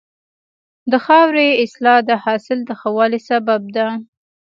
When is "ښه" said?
2.79-2.89